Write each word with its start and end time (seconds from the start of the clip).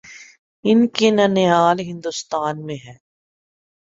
ان 0.65 0.87
کے 0.87 1.07
ننھیال 1.11 1.79
ہندوستان 1.79 2.65
میں 2.65 2.75
ہیں۔ 2.85 2.97